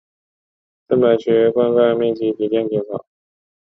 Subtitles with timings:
[0.87, 3.05] 郑白渠灌溉面积逐渐减少。